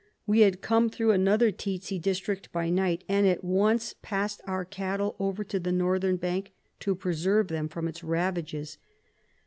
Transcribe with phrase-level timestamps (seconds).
[0.25, 5.15] "We had come through another tsetse district by night, and at once passed our cattle
[5.19, 8.79] over to the northern bank to preserve them from its ravages.